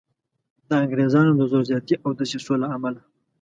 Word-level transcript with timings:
د 0.69 0.71
انګریزانو 0.83 1.31
د 1.35 1.41
زور 1.51 1.63
زیاتي 1.69 1.95
او 2.05 2.09
دسیسو 2.19 2.53
له 2.61 2.67
امله. 2.75 3.01